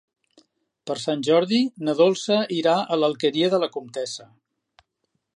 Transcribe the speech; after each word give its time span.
Per 0.91 0.95
Sant 1.01 1.19
Jordi 1.27 1.59
na 1.89 1.93
Dolça 1.99 2.37
irà 2.59 2.73
a 2.81 2.97
l'Alqueria 3.01 3.51
de 3.55 3.59
la 3.65 3.69
Comtessa. 3.77 4.27